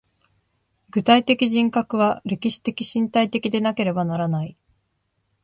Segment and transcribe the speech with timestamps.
[0.89, 4.57] 具体的人格は歴史的身体的でなければならない。